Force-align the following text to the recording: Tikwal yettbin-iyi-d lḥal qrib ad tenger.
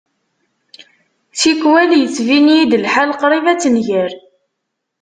Tikwal 1.39 1.91
yettbin-iyi-d 1.97 2.71
lḥal 2.83 3.11
qrib 3.21 3.45
ad 3.51 3.59
tenger. 3.63 4.11